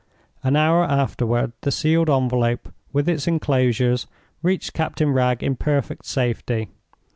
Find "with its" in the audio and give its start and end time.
2.91-3.27